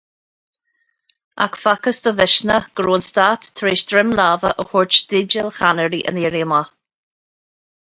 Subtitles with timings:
[1.45, 5.55] Ach facthas do Mhisneach go raibh an Stát tar éis droim láimhe a thabhairt d'idéil
[5.61, 6.75] cheannairí an éirí amach.